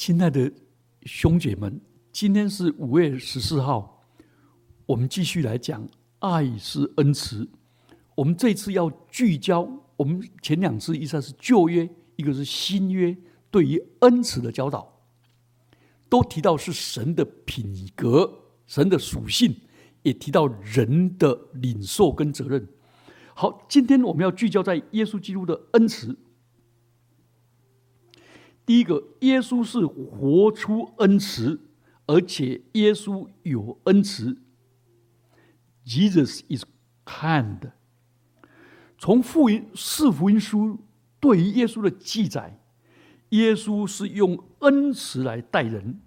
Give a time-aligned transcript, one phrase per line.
[0.00, 0.50] 亲爱的
[1.02, 1.78] 兄姐们，
[2.10, 4.02] 今天是五月十四号，
[4.86, 5.86] 我们继续来讲
[6.20, 7.46] 爱是恩慈。
[8.14, 11.86] 我们这次要聚焦，我们前两次一个是旧约，
[12.16, 13.14] 一个是新约，
[13.50, 14.90] 对于恩慈的教导，
[16.08, 18.32] 都提到是神的品格、
[18.66, 19.54] 神的属性，
[20.00, 22.66] 也提到人的领受跟责任。
[23.34, 26.16] 好，今天我们要聚焦在耶稣基督的恩慈。
[28.70, 31.58] 第一个，耶稣是活出恩慈，
[32.06, 34.38] 而且耶稣有恩慈。
[35.84, 36.64] Jesus is
[37.04, 37.72] kind。
[38.96, 40.78] 从福音四福音书
[41.18, 42.60] 对于耶稣的记载，
[43.30, 46.00] 耶稣是用恩慈来待人。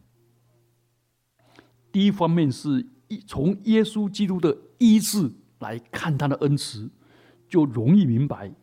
[1.92, 2.88] 第一方面是
[3.28, 6.90] 从耶稣基督的医治来看他的恩慈。
[7.50, 8.54] 就容易明白。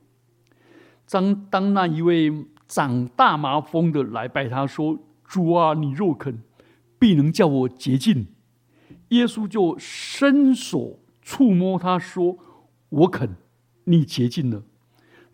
[1.06, 6.41] 当当那一位长大麻风的来拜他说：“主啊，你若肯，
[7.01, 8.29] 必能叫我洁净。”
[9.10, 12.38] 耶稣就伸手触摸他说
[12.90, 13.35] ：“我肯，
[13.87, 14.62] 你洁净了。”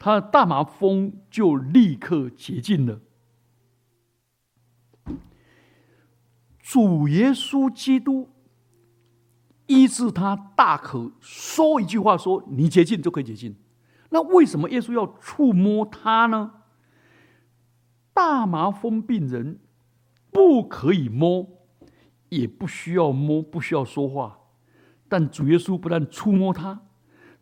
[0.01, 3.01] 他的大麻风就立刻洁净了。
[6.59, 8.31] 主耶稣基督。
[9.69, 13.57] 医治他大可说一句话，说你洁净就可以洁净。
[14.11, 16.53] 那为什么耶稣要触摸他呢？
[18.17, 19.61] 大麻风病人
[20.33, 21.47] 不可以摸，
[22.31, 24.39] 也不需要摸，不需要说话。
[25.07, 26.81] 但主耶稣不但触摸他，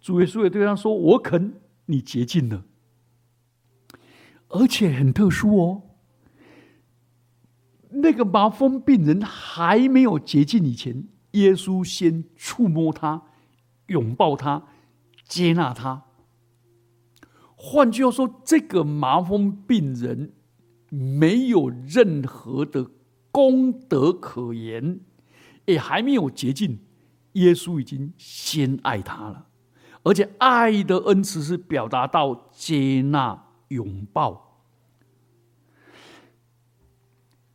[0.01, 2.65] 主耶稣也对他说：“我肯，你洁净了。”
[4.51, 5.83] 而且很特殊哦，
[7.91, 11.07] 那个麻风病人还没有洁净以前。
[11.31, 13.23] 耶稣先触摸他，
[13.87, 14.67] 拥抱他，
[15.25, 16.03] 接纳他。
[17.55, 20.33] 换句话说，这个麻风病人
[20.95, 22.89] 没有任何的
[23.33, 25.01] 功德可言，
[25.67, 26.79] 也还没有洁净。
[27.33, 29.49] 耶稣已经先爱他了，
[30.05, 34.63] 而且爱的恩慈是表达到接纳、拥抱。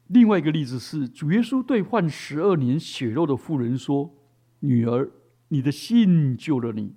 [0.08, 4.14] 另外一个例子是，主耶稣对患十二年血肉的妇人说
[4.60, 5.10] ：“女儿，
[5.48, 6.94] 你的信救了你，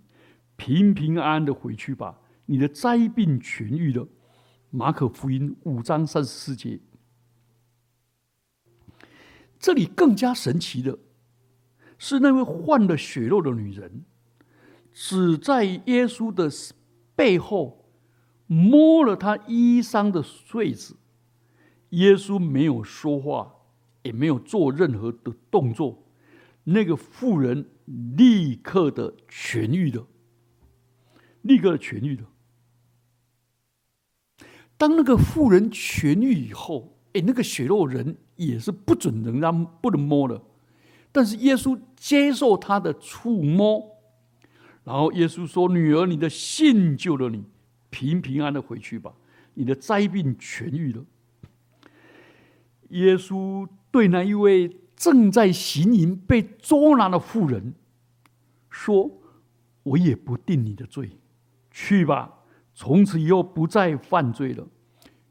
[0.56, 4.08] 平平安安的回去吧，你的灾病痊愈了。”
[4.74, 6.80] 马可福音五章三十四节。
[9.58, 10.98] 这里更加神奇的
[11.98, 14.02] 是，那位患了血肉的女人，
[14.94, 16.50] 只在耶稣的
[17.14, 17.84] 背后
[18.46, 20.96] 摸了他衣裳的穗子。
[21.90, 23.54] 耶稣没有说话，
[24.02, 26.02] 也没有做任何的动作，
[26.64, 27.68] 那个妇人
[28.16, 30.06] 立刻的痊愈了，
[31.42, 32.31] 立刻的痊愈了。
[34.82, 40.42] 当那个妇人痊愈以后，哎，那个血肉人也是不准能让不能摸的，
[41.12, 43.80] 但是耶稣接受他的触摸，
[44.82, 47.44] 然后耶稣说：“女儿，你的信救了你，
[47.90, 49.14] 平平安的回去吧，
[49.54, 51.04] 你的灾病痊愈了。”
[52.90, 57.74] 耶稣对那一位正在行淫被捉拿的妇人
[58.68, 59.08] 说
[59.84, 61.20] ：“我也不定你的罪，
[61.70, 62.41] 去吧，
[62.82, 64.66] 从此以后不再犯罪了。”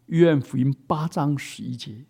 [0.07, 2.05] 约翰福音八章十一节。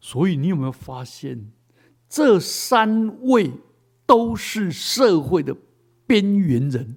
[0.00, 1.52] 所以，你有没有发现，
[2.08, 3.52] 这三位
[4.04, 5.56] 都是社会的
[6.08, 6.96] 边缘人？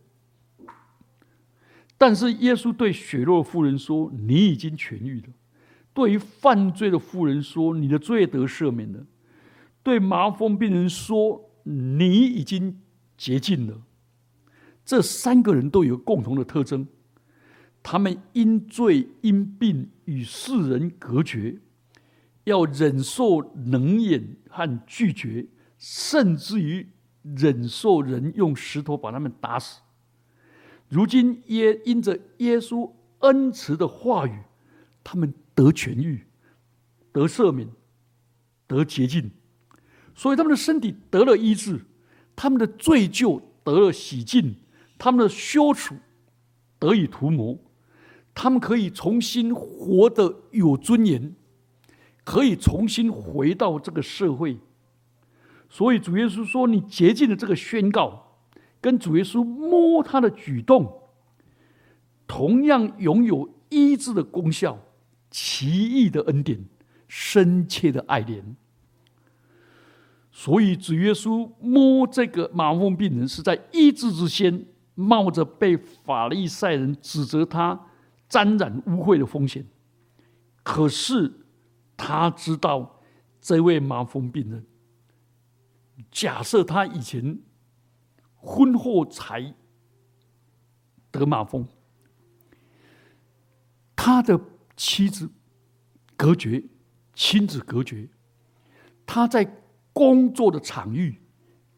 [1.99, 5.27] 但是，耶稣对血肉妇人说：“你已经痊愈了。”
[5.93, 9.05] 对于犯罪的妇人说：“你的罪得赦免了。”
[9.83, 12.81] 对麻风病人说：“你已经
[13.15, 13.83] 洁净了。”
[14.85, 16.87] 这三个人都有共同的特征：
[17.81, 21.59] 他们因罪因病与世人隔绝，
[22.43, 25.45] 要忍受冷眼和拒绝，
[25.77, 26.87] 甚至于
[27.21, 29.81] 忍受人用石头把他们打死。
[30.89, 34.39] 如今耶因着耶稣恩慈的话语，
[35.03, 35.33] 他们。
[35.55, 36.25] 得痊愈，
[37.11, 37.69] 得赦免，
[38.65, 39.29] 得洁净，
[40.15, 41.79] 所以他们的身体得了医治，
[42.35, 44.55] 他们的罪疚得了洗净，
[44.97, 45.99] 他们的羞耻
[46.79, 47.57] 得以涂抹，
[48.33, 51.35] 他们可以重新活得有尊严，
[52.23, 54.57] 可以重新回到这个社会。
[55.69, 58.37] 所以主耶稣说：“你洁净的这个宣告，
[58.79, 61.01] 跟主耶稣摸他的举动，
[62.27, 64.79] 同样拥有医治的功效。”
[65.31, 66.63] 奇异的恩典，
[67.07, 68.43] 深切的爱怜。
[70.31, 74.63] 所以主耶稣摸这个麻风病人，是在医治之先，
[74.95, 77.87] 冒着被法利赛人指责他
[78.29, 79.65] 沾染污秽的风险。
[80.63, 81.31] 可是
[81.97, 83.01] 他知道
[83.41, 84.65] 这位麻风病人，
[86.11, 87.39] 假设他以前
[88.35, 89.53] 婚后才
[91.11, 91.67] 得麻风，
[93.95, 94.39] 他的
[94.75, 95.29] 妻子
[96.15, 96.63] 隔绝，
[97.13, 98.09] 亲子隔绝，
[99.05, 101.21] 他在工作的场域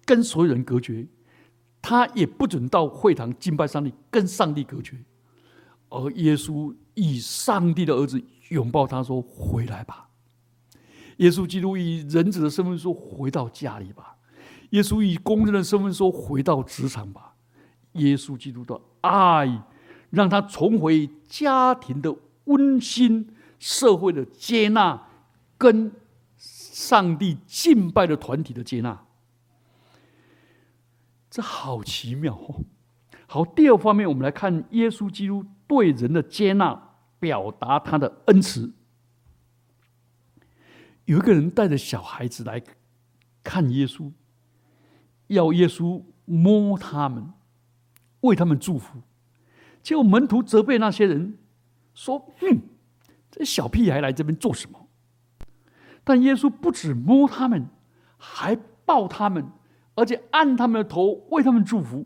[0.06, 1.08] 跟所有人隔绝，
[1.88, 4.98] 他也不准到会堂敬拜上帝，跟上帝隔绝。
[5.90, 10.10] 而耶稣以上帝的儿子拥抱他说：“回来吧。”
[11.18, 14.16] 耶稣基督以人子的身份说：“回到家里吧。”
[14.72, 17.36] 耶稣以工人的身份说：“回到职场吧。”
[17.94, 19.64] 耶稣基督的爱
[20.10, 22.16] 让他重回家庭的
[22.46, 23.30] 温馨、
[23.60, 25.08] 社会的接纳，
[25.56, 25.92] 跟
[26.36, 29.06] 上帝敬拜的团体的接纳。
[31.36, 32.64] 这好奇妙哦！
[33.28, 35.46] 好，第二方面，我们来看耶稣基督。
[35.68, 38.72] 对人的接纳，表达他的恩慈。
[41.04, 42.64] 有一个人带着小孩子来
[43.44, 44.14] 看耶稣，
[45.28, 47.34] 要耶稣摸他们，
[48.22, 49.02] 为他们祝福。
[49.84, 51.38] 结果门徒责备那些人，
[51.94, 52.62] 说：“哼，
[53.30, 54.88] 这小屁孩来这边做什么？”
[56.06, 57.68] 但耶稣不止摸他们，
[58.18, 58.56] 还
[58.86, 59.52] 抱他们，
[59.96, 62.06] 而且按他们的头为他们祝福。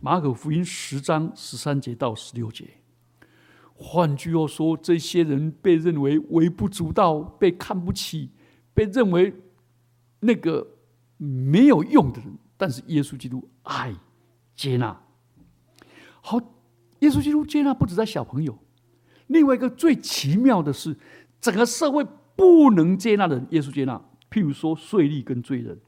[0.00, 2.68] 马可福音十章十三节到十六节。
[3.74, 8.30] 换句话说，这些人被认为微不足道，被看不起，
[8.74, 9.34] 被认为
[10.20, 10.66] 那个
[11.16, 12.36] 没有用的人。
[12.58, 13.94] 但是耶稣基督爱
[14.54, 14.98] 接纳，
[16.22, 16.38] 好，
[17.00, 18.58] 耶稣基督接纳不止在小朋友。
[19.26, 20.96] 另外一个最奇妙的是，
[21.38, 22.02] 整个社会
[22.34, 24.02] 不能接纳的人，耶稣接纳。
[24.30, 25.78] 譬如说税吏跟罪人，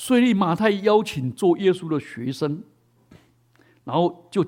[0.00, 2.62] 税吏马太邀请做耶稣的学生，
[3.84, 4.42] 然后就。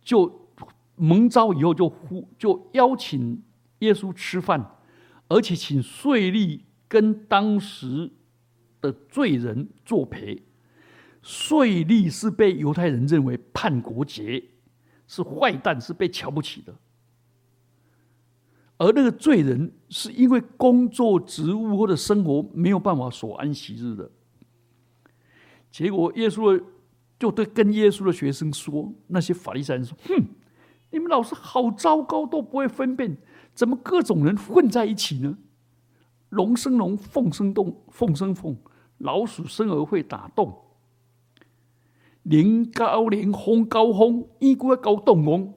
[0.00, 0.48] 就
[0.94, 3.42] 蒙召以后，就呼就邀请
[3.80, 4.78] 耶稣吃饭，
[5.26, 8.10] 而且请税吏跟当时
[8.80, 10.40] 的罪人作陪。
[11.20, 14.42] 税吏是被犹太人认为叛国节，
[15.06, 16.74] 是坏蛋，是被瞧不起的。
[18.78, 24.10] 而那个罪人是因为工作职务或者生活没有办法守安息日的。
[25.70, 26.62] 结果耶稣。
[27.20, 30.24] 就对跟耶稣的学生说，那些法利赛人说：“哼，
[30.92, 33.16] 你们老师好糟糕，都不会分辨，
[33.52, 35.36] 怎么各种人混在一起呢？
[36.28, 38.56] 龙生龙，凤生凤，凤生凤，
[38.98, 40.56] 老鼠生而会打洞，
[42.22, 45.52] 连高连轰高轰，一锅高洞翁。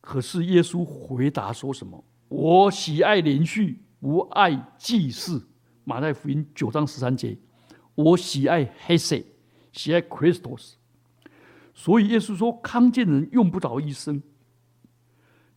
[0.00, 2.04] 可是耶稣回答说什么？
[2.28, 5.48] 我喜爱连续，不爱祭祀。
[5.82, 7.36] 马太福音九章十三节，
[8.04, 9.16] 我喜爱黑色。”
[9.72, 10.72] 喜爱 Christos，
[11.72, 14.20] 所以耶稣说：“康健人用不着医生，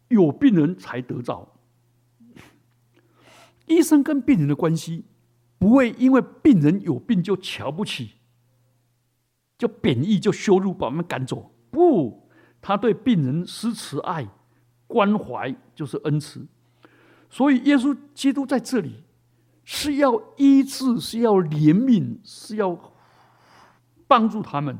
[0.09, 1.51] 有病人才得着。
[3.65, 5.05] 医生跟病人的关系，
[5.57, 8.11] 不会因为病人有病就瞧不起，
[9.57, 11.51] 就贬义，就羞辱，把他们赶走。
[11.71, 12.29] 不，
[12.61, 14.27] 他对病人施慈爱、
[14.85, 16.45] 关怀，就是恩慈。
[17.31, 19.03] 所以耶稣基督在这里
[19.63, 22.77] 是要医治，是要怜悯，是要。”
[24.05, 24.77] 帮助他们，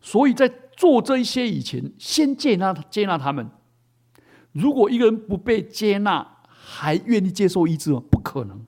[0.00, 3.50] 所以在做这一些以前，先接纳接纳他们。
[4.52, 8.02] 如果一个人不被接纳，还愿意接受医治吗？
[8.10, 8.64] 不可能。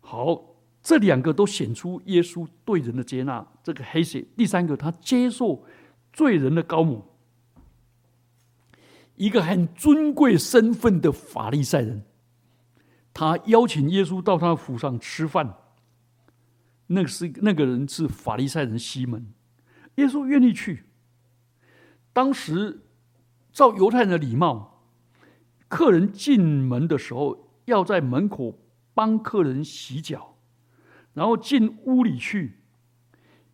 [0.00, 0.42] 好，
[0.82, 3.46] 这两个都显出耶稣对人的接纳。
[3.62, 5.62] 这个黑血，第三个，他接受
[6.10, 7.04] 罪人的高母，
[9.16, 12.02] 一个很尊贵身份的法利赛人，
[13.18, 15.56] 他邀请耶稣到他府上吃饭。
[16.86, 19.34] 那个是那个人是法利赛人西门，
[19.96, 20.84] 耶稣愿意去。
[22.12, 22.86] 当时
[23.50, 24.84] 照犹太人的礼貌，
[25.66, 28.56] 客人进门的时候要在门口
[28.94, 30.36] 帮客人洗脚，
[31.12, 32.60] 然后进屋里去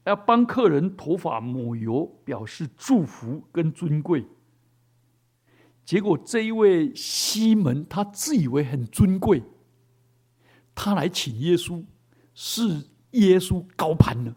[0.04, 4.26] 要帮客人头发抹油，表示祝福跟尊贵。
[5.86, 9.42] 结果这一位西门他自以为很尊贵，
[10.74, 11.84] 他来请耶稣
[12.34, 12.88] 是。
[13.14, 14.34] 耶稣高攀了，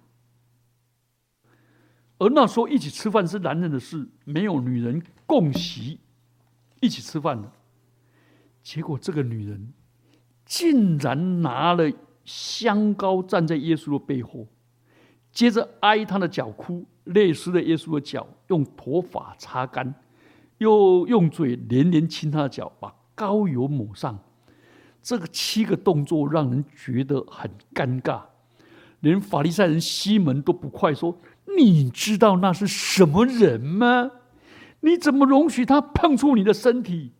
[2.20, 6.00] 而那时候一起吃饭是男人的事，没有女人共席
[6.80, 7.52] 一起吃饭的。
[8.62, 9.74] 结果这个女人
[10.46, 11.92] 竟然拿了
[12.24, 14.46] 香膏站在耶稣的背后，
[15.32, 19.92] 接着挨他的脚哭，泪湿了耶稣的脚，用头发擦干，
[20.60, 24.24] 又用嘴连连亲他的脚，把膏油抹上。
[25.08, 28.22] 这个七个动作让人觉得很尴尬。
[29.00, 31.18] 连法利赛人西门都不快说
[31.58, 34.12] ：“你知道那是什么人吗？
[34.82, 37.14] 你怎么容许他碰触你的身体？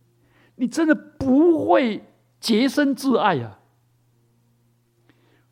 [0.56, 2.04] 你真的不会
[2.38, 3.58] 洁身自爱呀？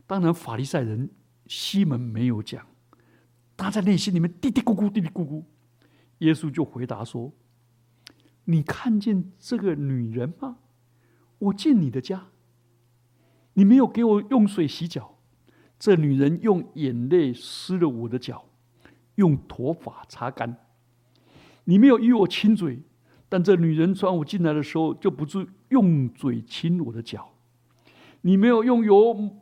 [0.06, 1.08] 当然，法利赛人
[1.46, 2.66] 西门没有讲，
[3.56, 5.42] 他在内心里面嘀嘀咕咕、嘀嘀咕咕。
[6.18, 7.32] 耶稣就回答说
[8.44, 10.58] ：“你看见这个女人吗？
[11.38, 12.26] 我进你的家，
[13.54, 15.18] 你没有给我用水洗脚，
[15.78, 18.46] 这女人用眼泪湿了我的脚，
[19.16, 20.66] 用头发擦干。
[21.64, 22.82] 你没有与我亲嘴。”
[23.28, 27.34] 但这女人穿我进来的时候，就不住用嘴亲我的脚。
[28.20, 29.40] 你没有用油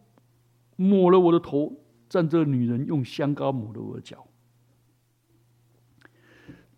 [0.76, 4.26] 抹了我的头，但这女人用香膏抹了我的脚。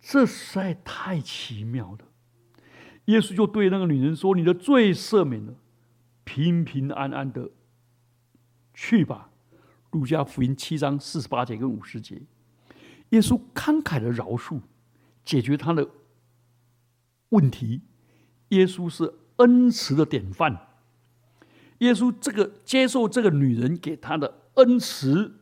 [0.01, 1.99] 这实在太奇妙了。
[3.07, 5.53] 耶稣就对那个女人说：“你的罪赦免了，
[6.23, 7.49] 平平安安的
[8.73, 9.31] 去吧。”
[9.91, 12.21] 路加福音七章四十八节跟五十节，
[13.09, 14.61] 耶稣慷慨的饶恕，
[15.25, 15.89] 解决他的。
[17.31, 17.81] 问题，
[18.49, 20.67] 耶稣是恩慈的典范。
[21.79, 25.35] 耶稣这个接受这个女人给他的恩慈，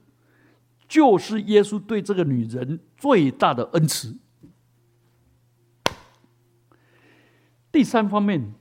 [0.88, 4.18] 就是耶稣对这个女人最大的恩慈。
[7.76, 8.54] 第三方面，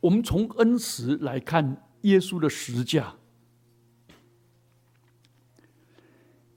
[0.00, 3.14] 我们从恩慈来看耶稣的十架。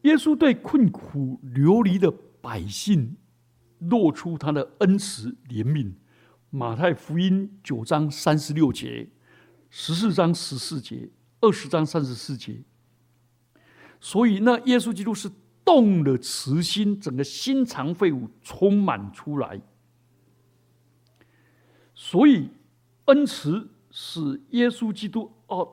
[0.02, 3.16] 耶稣对困苦流离的百姓，
[3.80, 5.94] 露出他的恩慈怜悯。
[6.50, 9.08] 马太福音九章三十六节，
[9.70, 12.62] 十四章十四节，二十章三十四节。
[14.02, 15.32] 所以，那耶稣基督是
[15.64, 19.62] 动了慈心，整个心肠肺腑充满出来。
[21.96, 22.50] 所以，
[23.06, 25.68] 恩慈使耶稣基督哦，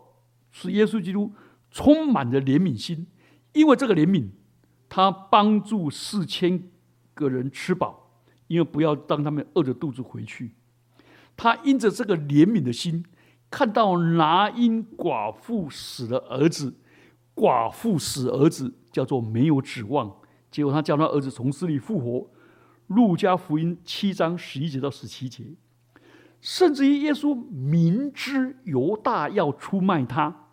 [0.51, 1.33] 使耶稣基督
[1.71, 3.07] 充满着怜悯心，
[3.53, 4.29] 因为这个怜悯，
[4.89, 6.63] 他帮助四千
[7.15, 8.11] 个人吃饱，
[8.49, 10.55] 因为不要让他们饿着肚子回去。
[11.37, 13.05] 他因着这个怜悯的心，
[13.51, 16.75] 看到拿因寡妇死了儿子，
[17.35, 20.15] 寡妇死儿子叫做没有指望，
[20.51, 22.31] 结果他叫他儿子从死里复活。
[22.89, 25.45] 路加福音七章十一节到十七节，
[26.41, 30.49] 甚至于耶稣明知犹大要出卖他，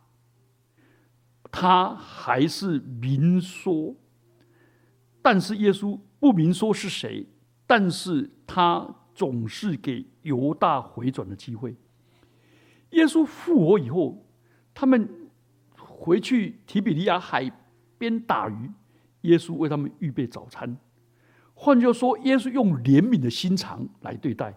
[1.51, 3.95] 他还是明说，
[5.21, 7.27] 但是耶稣不明说是谁，
[7.65, 8.95] 但是他。
[9.17, 11.75] 总是给犹大回转的机会。
[12.91, 14.27] 耶稣复活以后，
[14.75, 15.09] 他们
[15.75, 17.51] 回去提比利亚海
[17.97, 18.71] 边打鱼，
[19.21, 20.77] 耶稣为他们预备早餐。
[21.55, 24.53] 换句话说，耶稣用怜悯的心肠来对待。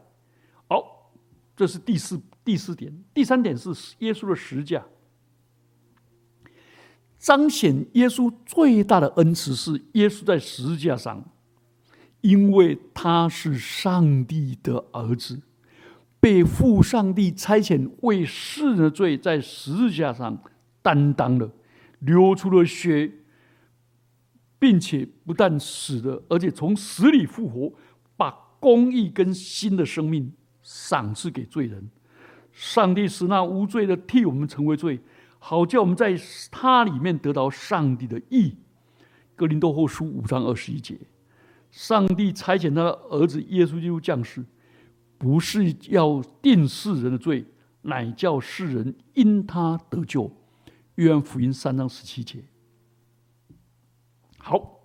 [1.61, 2.90] 这是第四第四点。
[3.12, 4.83] 第三点是耶稣的十字架，
[7.19, 11.23] 彰显耶稣最大的恩慈是耶稣在十字架上。
[12.23, 15.43] 因为他是上帝的儿子，
[16.19, 20.43] 被父上帝差遣为世人的罪，在十字架上
[20.81, 21.52] 担当了，
[21.99, 23.12] 流出了血，
[24.59, 27.75] 并且不但死了，而且从死里复活，
[28.17, 30.33] 把公义跟新的生命
[30.73, 31.91] 赏赐给罪人。
[32.53, 35.00] 上帝使那无罪的替我们成为罪，
[35.41, 36.17] 好叫我们在
[36.49, 38.57] 他里面得到上帝的义。
[39.35, 40.97] 格林多后书五章二十一节。
[41.73, 44.45] 上帝差遣他的儿子耶稣基督降世，
[45.19, 47.45] 不是要定世人的罪，
[47.83, 50.31] 乃叫世人因他得救。
[50.95, 52.45] 约翰福音三章十七节。
[54.39, 54.81] 好，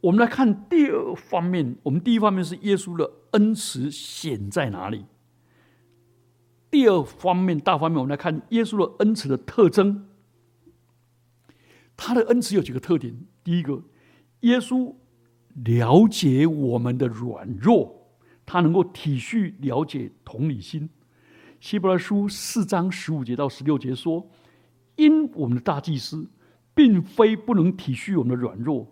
[0.00, 1.76] 我们来看第二方面。
[1.82, 5.04] 我们第一方面是耶稣的恩慈显在哪里？
[6.70, 10.08] 第二方面大方面，我们来看耶稣的恩慈的特征。
[11.96, 13.14] 他的恩慈有几个特点？
[13.42, 13.82] 第一个，
[14.40, 14.94] 耶稣。
[15.64, 17.92] 了解我们的软弱，
[18.46, 20.88] 他能够体恤、了解、同理心。
[21.58, 24.24] 希伯来书四章十五节到十六节说
[24.94, 26.30] ：“因我们的大祭司，
[26.76, 28.86] 并非不能体恤我们的软弱，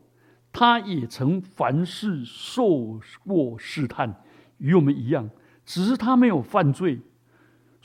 [0.52, 4.24] 他也曾凡事受过试探，
[4.58, 5.30] 与我们一样，
[5.64, 6.98] 只是他没有犯罪。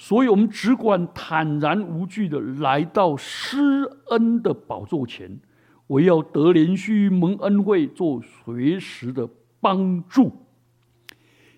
[0.04, 5.40] 所以我们只管坦然无惧的来到施恩的宝座前。”
[5.86, 9.30] 我要得连续蒙恩惠，做随时的
[9.60, 10.32] 帮助。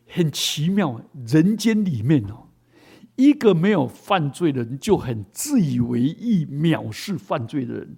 [0.08, 2.50] 很奇妙，人间里面哦，
[3.16, 7.96] 一个没有犯罪的人就很自以为意，藐视犯罪的人；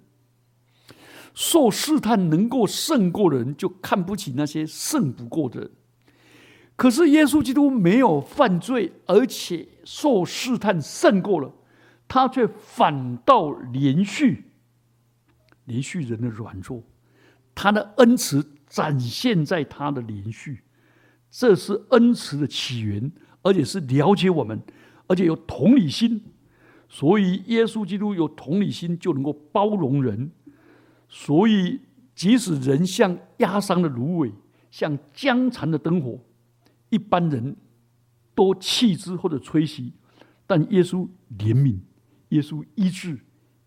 [1.34, 5.70] 受试探能够胜过的人，就看不起那些胜不过的人。
[6.76, 11.50] 可是耶稣基督没有犯罪，而且受试探胜过了，
[12.06, 14.44] 他却反倒连续。
[15.64, 16.80] 连续人的软弱，
[17.54, 20.62] 他的恩慈展现在他的连续，
[21.28, 23.10] 这是恩慈的起源，
[23.42, 24.60] 而且是了解我们，
[25.08, 26.22] 而且有同理心。
[26.88, 30.30] 所以耶稣基督有同理心，就能够包容人。
[31.08, 31.80] 所以
[32.14, 34.30] 即使人像压伤的芦苇，
[34.70, 36.16] 像僵残的灯火，
[36.88, 37.56] 一般人
[38.34, 39.92] 都弃之或者吹熄，
[40.46, 41.80] 但耶稣怜悯，
[42.28, 43.20] 耶稣医治，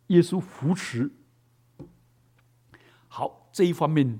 [0.07, 1.11] 耶稣扶持。
[3.07, 4.19] 好，这一方面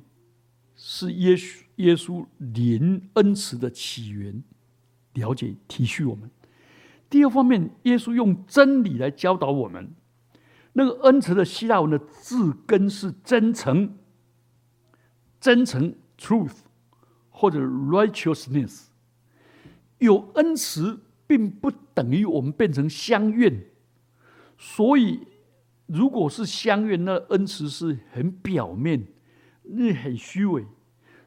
[0.75, 1.63] 是耶稣。
[1.79, 4.44] 耶稣怜恩慈的起源，
[5.13, 6.29] 了解体恤我们。
[7.10, 9.96] 第二方面，耶稣用真理来教导我们。
[10.74, 13.98] 那个恩慈的希腊文的字根是真诚，
[15.39, 16.58] 真诚 （truth）
[17.29, 18.88] 或者 righteousness。
[20.00, 23.65] 有恩慈，并不等于我们变成相怨。
[24.58, 25.27] 所以，
[25.86, 29.08] 如果是相怨，那恩慈是很表面，
[29.63, 30.65] 那很虚伪。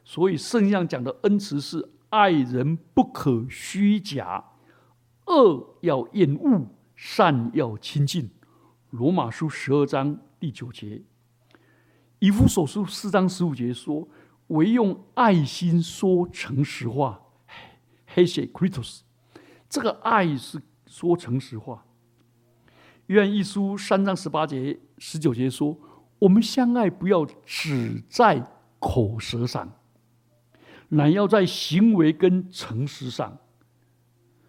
[0.03, 4.43] 所以圣上讲的恩慈是爱人不可虚假，
[5.27, 8.29] 恶要厌恶，善要亲近。
[8.89, 11.01] 罗马书十二章第九节，
[12.19, 14.07] 以弗所书四章十五节说：
[14.47, 17.22] 唯用爱心说诚实话。
[18.13, 19.01] 黑写 Christos，
[19.69, 21.85] 这个爱是说诚实话。
[23.07, 25.77] 约翰一书三章十八节、十九节说：
[26.19, 28.45] 我们相爱不要只在
[28.79, 29.71] 口舌上。
[30.89, 33.39] 乃要在行为跟诚实上，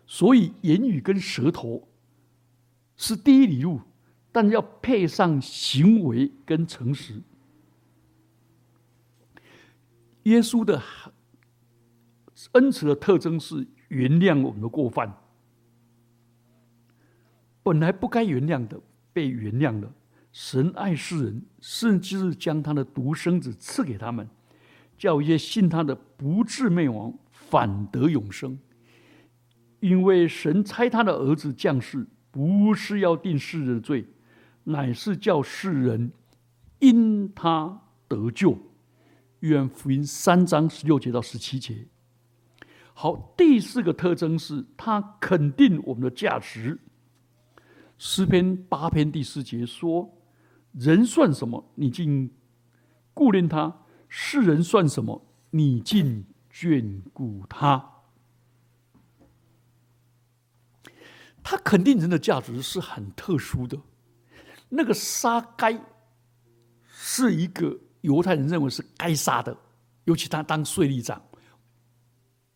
[0.06, 1.88] 所以言语跟舌头
[2.98, 3.80] 是第一礼物，
[4.30, 7.22] 但要配上行为跟诚实。
[10.24, 10.82] 耶稣的
[12.52, 15.12] 恩慈的特征是原谅我们的过犯，
[17.62, 18.80] 本来不该原谅的
[19.12, 19.92] 被原谅了。
[20.32, 24.28] 神爱世人，甚至将他的独生子赐给他们。
[24.96, 28.58] 叫一些信他的不至灭亡，反得永生。
[29.80, 34.06] 因为神差他的儿子降世，不是要定世人的罪，
[34.62, 36.12] 乃是叫世人
[36.78, 38.56] 因他得救。
[39.40, 41.86] 约翰福音三章十六节到十七节。
[42.94, 46.78] 好，第四个特征是他肯定我们的价值。
[47.98, 50.16] 诗篇八篇第四节说
[50.72, 51.72] ：“人算什么？
[51.74, 52.30] 你竟
[53.12, 55.26] 顾念他。”世人算什么？
[55.50, 57.90] 你竟眷顾他？
[61.42, 63.76] 他肯定人的价值是很特殊的。
[64.68, 65.78] 那个杀该
[66.86, 69.56] 是一个犹太人认为是该杀的，
[70.04, 71.20] 尤其他当税吏长，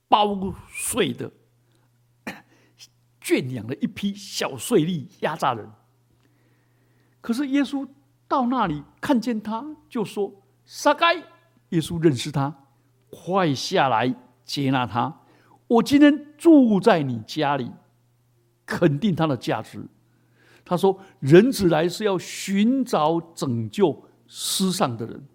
[0.09, 1.31] 包税的，
[3.21, 5.71] 圈养了一批小税吏压榨人。
[7.21, 7.87] 可是耶稣
[8.27, 11.17] 到那里看见他，就说杀该。
[11.71, 12.65] 耶稣认识他，
[13.11, 15.21] 快下来接纳他。
[15.67, 17.71] 我今天住在你家里，
[18.65, 19.87] 肯定他的价值。
[20.65, 25.27] 他说：“人子来是要寻找拯救失丧的人。”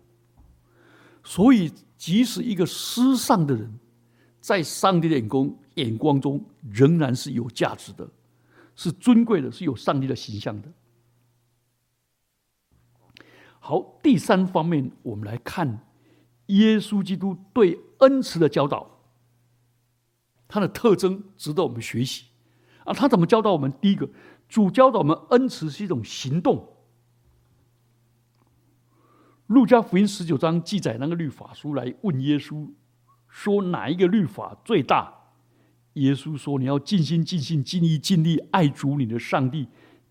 [1.23, 3.79] 所以，即使一个失丧的人，
[4.43, 8.05] 在上帝的眼光眼光中仍然是有价值的，
[8.75, 10.69] 是尊贵的，是有上帝的形象的。
[13.57, 15.87] 好，第三方面，我们来看。
[16.47, 18.99] 耶稣基督对恩慈的教导，
[20.49, 22.25] 他的特征值得我们学习
[22.83, 22.93] 啊！
[22.93, 23.71] 他怎么教导我们？
[23.79, 24.09] 第一个，
[24.49, 26.67] 主教导我们恩慈是一种行动。
[29.47, 32.69] 路加福音十九章记载那个律法书来问耶稣，
[33.33, 35.11] 说哪一个律法最大？
[35.93, 39.67] 耶稣说：你要尽心、尽性、尽意、尽力爱主你的上帝，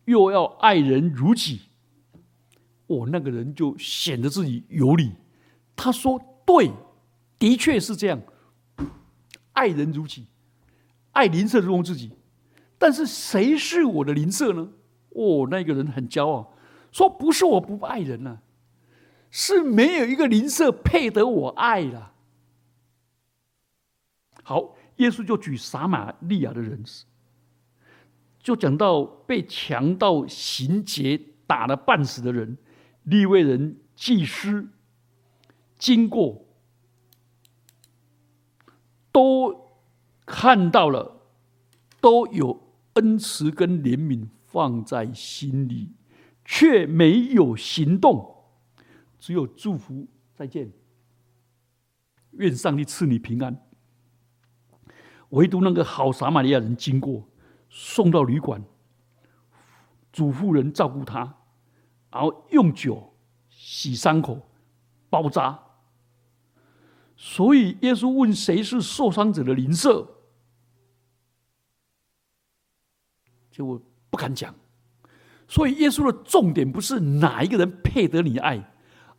[0.06, 1.60] 又要爱人如己。
[2.88, 5.12] 我那个人就显得自己有理。
[5.76, 6.72] 他说：“对，
[7.38, 8.20] 的确是这样。
[9.52, 10.26] 爱人如己，
[11.12, 12.10] 爱邻舍如同自己。
[12.76, 14.68] 但是谁是我的邻舍呢？
[15.10, 16.52] 哦，那个人很骄傲，
[16.90, 18.40] 说不是我不爱人呢，
[19.30, 22.11] 是没有一个邻舍配得我爱了。
[24.42, 26.82] 好，耶稣就举撒玛利亚的人
[28.38, 32.58] 就讲到被强盗行劫打了半死的人，
[33.04, 34.68] 利未人祭司。”
[35.78, 36.44] 经过，
[39.10, 39.72] 都
[40.24, 41.20] 看到了，
[42.00, 45.90] 都有恩慈跟怜悯放在心里，
[46.44, 48.44] 却没有行动，
[49.18, 50.06] 只有祝福。
[50.34, 50.72] 再见，
[52.32, 53.71] 愿上帝赐你平安。
[55.32, 57.26] 唯独那个好撒玛利亚人经过，
[57.68, 58.62] 送到旅馆，
[60.12, 61.20] 嘱咐人照顾他，
[62.10, 63.14] 然后用酒
[63.48, 64.48] 洗伤口，
[65.08, 65.58] 包扎。
[67.16, 70.06] 所以耶稣问谁是受伤者的邻舍，
[73.50, 74.54] 结果不敢讲。
[75.48, 78.72] 所以耶稣的重点不是哪一个人配得你爱，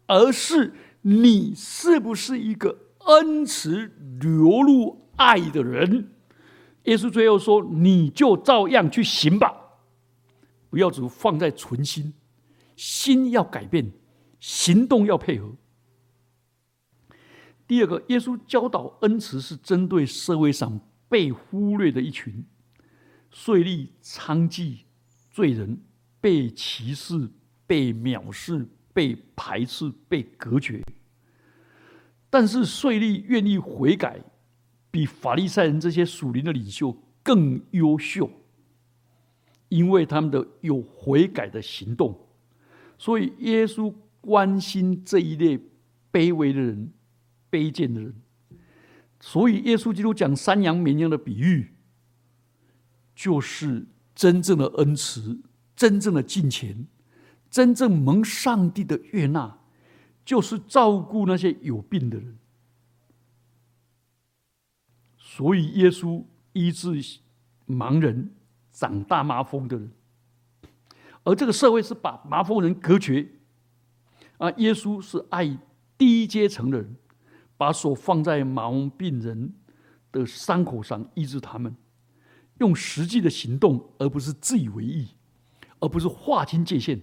[0.07, 3.87] 而是你是不是一个恩慈
[4.19, 6.11] 流露爱的人。
[6.83, 9.55] 耶稣最后说：“你就照样去行吧，
[10.69, 12.13] 不要只放在存心，
[12.75, 13.89] 心要改变，
[14.39, 15.55] 行动要配合。”
[17.65, 22.45] 第二个，耶稣教导恩慈是针对社会上被忽略的一群
[23.31, 24.79] 税吏、娼妓、
[25.31, 25.81] 罪人，
[26.19, 27.29] 被歧视、
[27.65, 30.83] 被藐视、被排斥、被隔绝。
[32.29, 34.21] 但是税吏愿意悔改。
[34.93, 38.29] 比法利赛人这些属灵的领袖更优秀，
[39.69, 42.15] 因为他们的有悔改的行动，
[42.95, 45.59] 所以耶稣关心这一类
[46.11, 46.91] 卑微的人、
[47.49, 48.13] 卑贱的人。
[49.19, 51.73] 所以耶稣基督讲山羊绵羊的比喻，
[53.15, 55.41] 就是真正的恩慈、
[55.75, 56.85] 真正的敬虔、
[57.49, 59.57] 真正蒙上帝的悦纳，
[60.23, 62.37] 就是照顾那些有病的人。
[65.35, 66.91] 所以，耶稣医治
[67.67, 68.35] 盲人、
[68.71, 69.91] 长大麻风的人，
[71.23, 73.27] 而这个社会是把麻风人隔绝。
[74.37, 75.57] 啊，耶稣是爱
[75.97, 76.95] 低阶层的人，
[77.57, 79.51] 把手放在麻风病人
[80.11, 81.75] 的伤口上医治他们，
[82.59, 85.07] 用实际的行动，而不是自以为意，
[85.79, 87.01] 而不是划清界限。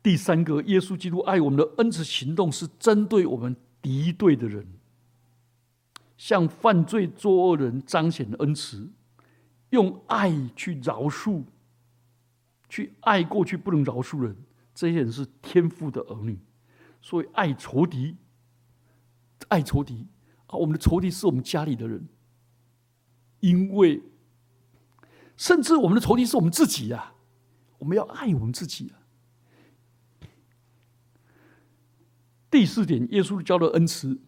[0.00, 4.64] 第三个，耶稣基督爱我们的恩慈行动是针对我们敌对的人。
[6.20, 8.90] 向犯罪作恶人彰显恩慈，
[9.70, 11.44] 用爱去饶恕，
[12.68, 14.36] 去爱过去不能饶恕人，
[14.74, 16.38] 这些人是天父的儿女，
[17.00, 18.18] 所以爱仇敌，
[19.48, 20.08] 爱仇敌
[20.48, 20.58] 啊！
[20.58, 22.06] 我们的仇敌是我们家里的人，
[23.38, 24.02] 因为
[25.38, 27.14] 甚至我们的仇敌是我们自己呀，
[27.78, 30.28] 我们要爱我们自己啊。
[32.50, 34.20] 第四点，耶稣教的恩慈。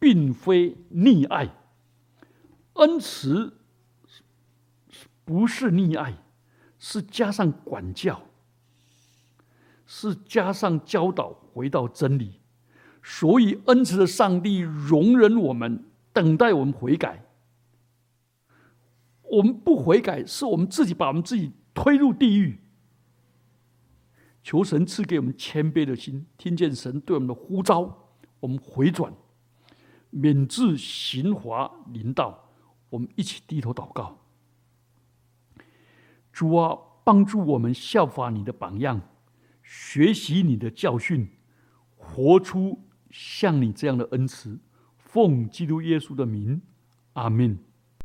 [0.00, 1.54] 并非溺爱，
[2.72, 3.52] 恩慈
[5.24, 6.16] 不是溺爱，
[6.78, 8.22] 是加上管教，
[9.86, 12.40] 是加上教导，回到真理。
[13.02, 17.24] 所以，恩慈的上帝容忍我们，等待我们悔改。
[19.22, 22.58] 我们不悔改，是我们自己把我们自己推入地狱。
[24.42, 28.10] 求神赐给我们谦卑的心，听见神对我们的呼召，
[28.40, 29.12] 我们回转。
[30.10, 32.50] 免至刑罚临到，
[32.90, 34.18] 我们一起低头祷告。
[36.32, 39.00] 主啊，帮助我们效法你的榜样，
[39.62, 41.28] 学习你的教训，
[41.96, 44.60] 活出像你这样的恩慈。
[44.96, 46.62] 奉基督耶稣的名，
[47.14, 47.58] 阿门。